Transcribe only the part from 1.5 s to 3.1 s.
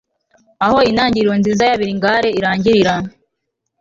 ya bilingale irangirira